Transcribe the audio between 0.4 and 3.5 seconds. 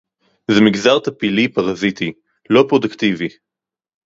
זה מגזר טפילי-פרזיטי, לא פרודוקטיבי